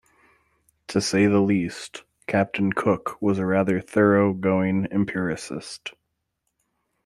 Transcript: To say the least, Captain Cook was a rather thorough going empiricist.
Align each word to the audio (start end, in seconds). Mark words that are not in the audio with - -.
To 0.87 0.99
say 0.99 1.27
the 1.27 1.41
least, 1.41 2.05
Captain 2.25 2.73
Cook 2.73 3.21
was 3.21 3.37
a 3.37 3.45
rather 3.45 3.79
thorough 3.79 4.33
going 4.33 4.87
empiricist. 4.89 5.93